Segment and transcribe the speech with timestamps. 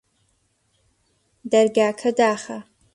[1.51, 2.57] دەرگاکە داخە